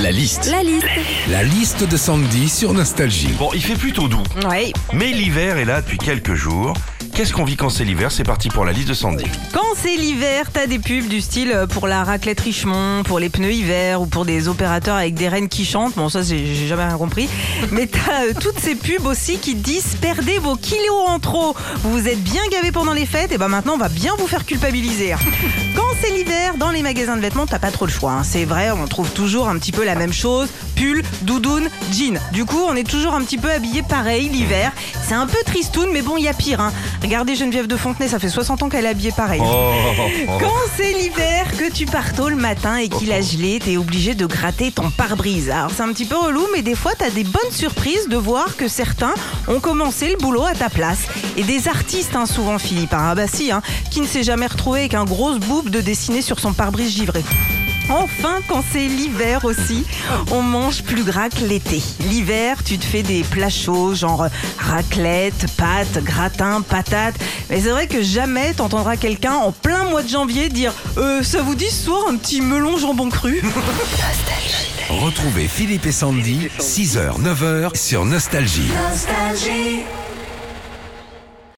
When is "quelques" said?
5.98-6.34